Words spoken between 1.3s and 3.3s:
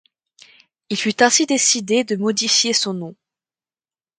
décidé de modifier son nom.